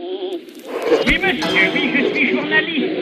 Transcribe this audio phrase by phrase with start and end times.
[0.00, 3.00] Oui, monsieur, oui, je suis journaliste.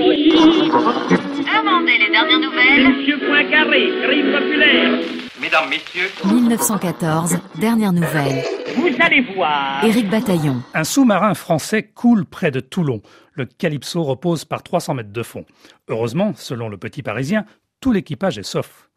[1.47, 2.89] Demandez les dernières nouvelles.
[2.89, 4.99] Monsieur Poincaré, crime populaire.
[5.41, 8.43] Mesdames, Messieurs, 1914, dernière nouvelle.
[8.77, 9.85] Vous allez voir.
[9.85, 10.61] Éric Bataillon.
[10.75, 13.01] Un sous-marin français coule près de Toulon.
[13.33, 15.45] Le Calypso repose par 300 mètres de fond.
[15.87, 17.45] Heureusement, selon le petit parisien,
[17.81, 18.89] tout l'équipage est sauf.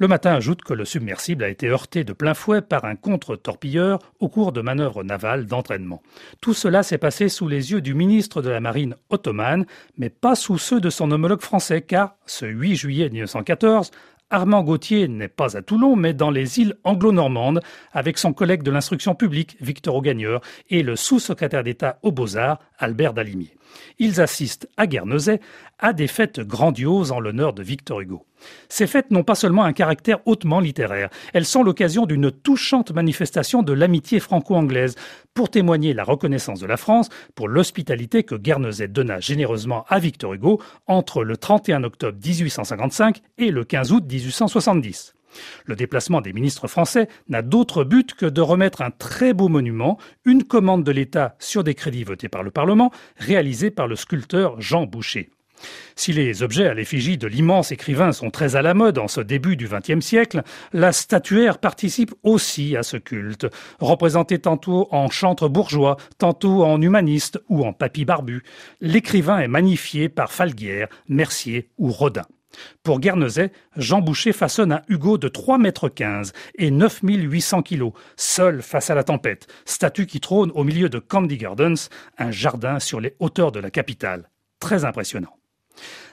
[0.00, 3.98] Le matin ajoute que le submersible a été heurté de plein fouet par un contre-torpilleur
[4.18, 6.00] au cours de manœuvres navales d'entraînement.
[6.40, 9.66] Tout cela s'est passé sous les yeux du ministre de la Marine ottomane,
[9.98, 13.90] mais pas sous ceux de son homologue français, car ce 8 juillet 1914,
[14.30, 17.60] Armand Gauthier n'est pas à Toulon, mais dans les îles anglo-normandes,
[17.92, 23.12] avec son collègue de l'instruction publique, Victor Augagneur, et le sous-secrétaire d'État aux Beaux-Arts, Albert
[23.12, 23.54] Dalimier.
[23.98, 25.40] Ils assistent à Guernesey
[25.78, 28.24] à des fêtes grandioses en l'honneur de Victor Hugo.
[28.68, 33.62] Ces fêtes n'ont pas seulement un caractère hautement littéraire, elles sont l'occasion d'une touchante manifestation
[33.62, 34.94] de l'amitié franco-anglaise
[35.34, 40.34] pour témoigner la reconnaissance de la France pour l'hospitalité que Guernesey donna généreusement à Victor
[40.34, 45.14] Hugo entre le 31 octobre 1855 et le 15 août 1870.
[45.64, 49.98] Le déplacement des ministres français n'a d'autre but que de remettre un très beau monument,
[50.24, 54.60] une commande de l'État sur des crédits votés par le Parlement, réalisée par le sculpteur
[54.60, 55.30] Jean Boucher.
[55.96, 59.20] Si les objets à l'effigie de l'immense écrivain sont très à la mode en ce
[59.20, 63.46] début du XXe siècle, la statuaire participe aussi à ce culte,
[63.78, 68.42] représentée tantôt en chantre bourgeois, tantôt en humaniste ou en papy barbu.
[68.80, 72.26] L'écrivain est magnifié par Falguière, Mercier ou Rodin.
[72.82, 78.62] Pour Guernesey, Jean Boucher façonne un Hugo de 3 mètres 15 et 9800 kilos, seul
[78.62, 81.88] face à la tempête, statue qui trône au milieu de Candy Gardens,
[82.18, 84.30] un jardin sur les hauteurs de la capitale.
[84.58, 85.39] Très impressionnant.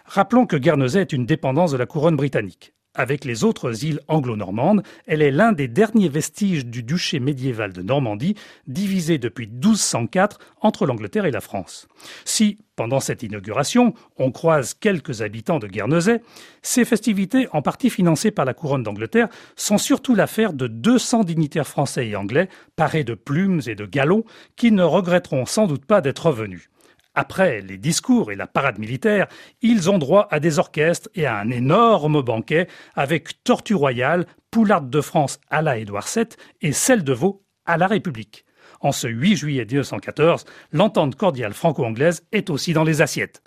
[0.06, 2.74] Rappelons que Guernesey est une dépendance de la couronne britannique.
[2.98, 7.84] Avec les autres îles anglo-normandes, elle est l'un des derniers vestiges du duché médiéval de
[7.84, 8.34] Normandie,
[8.66, 11.88] divisé depuis 1204 entre l'Angleterre et la France.
[12.26, 16.22] Si, pendant cette inauguration, on croise quelques habitants de Guernesey,
[16.64, 21.68] ces festivités, en partie financées par la couronne d'Angleterre, sont surtout l'affaire de 200 dignitaires
[21.68, 24.24] français et anglais, parés de plumes et de galons,
[24.56, 26.72] qui ne regretteront sans doute pas d'être revenus.
[27.20, 29.26] Après les discours et la parade militaire,
[29.64, 34.92] ils ont droit à des orchestres et à un énorme banquet avec Tortue Royale, Poularde
[34.92, 36.28] de France à la Édouard VII
[36.62, 38.46] et Celle de Veau à la République.
[38.82, 43.42] En ce 8 juillet 1914, l'entente cordiale franco-anglaise est aussi dans les assiettes.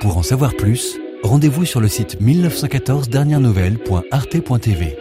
[0.00, 4.96] Pour en savoir plus, rendez-vous sur le site 1914 dernières nouvelles.arte.tv.